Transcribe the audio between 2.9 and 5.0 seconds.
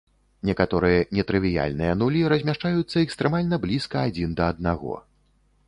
экстрэмальна блізка адзін да аднаго.